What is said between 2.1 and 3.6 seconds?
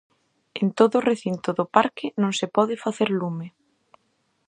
non se pode facer lume.